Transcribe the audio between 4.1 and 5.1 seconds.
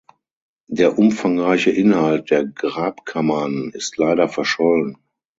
verschollen.